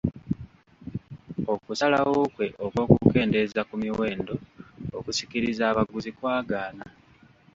Okusalawo 1.53 2.21
kwe 2.33 2.47
okw'okukendeeza 2.65 3.61
ku 3.69 3.75
miwendo 3.83 4.33
okusikiriza 4.97 5.63
abaguzi 5.71 6.11
kwagaana. 6.17 6.85